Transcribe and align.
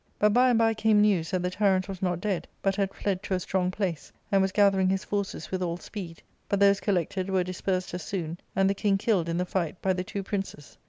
"But 0.17 0.31
by 0.33 0.49
and 0.49 0.57
by 0.57 0.73
came 0.73 0.99
news 0.99 1.29
that 1.29 1.43
the 1.43 1.51
tyrant 1.51 1.87
was 1.87 2.01
not 2.01 2.19
dead, 2.19 2.47
but 2.63 2.75
had 2.75 2.91
fled 2.91 3.21
to 3.21 3.35
a 3.35 3.39
strong 3.39 3.69
place, 3.69 4.11
and 4.31 4.41
was 4.41 4.51
gathering 4.51 4.89
his 4.89 5.03
forces 5.05 5.51
with 5.51 5.61
all 5.61 5.77
speed; 5.77 6.23
but 6.49 6.59
those 6.59 6.79
collected 6.79 7.29
were 7.29 7.43
dispersed 7.43 7.93
as 7.93 8.01
soon, 8.01 8.39
and 8.55 8.67
the 8.67 8.73
king 8.73 8.97
killed 8.97 9.29
in 9.29 9.37
the 9.37 9.45
fight 9.45 9.79
by 9.79 9.93
the 9.93 10.03
two 10.03 10.23
princes. 10.23 10.75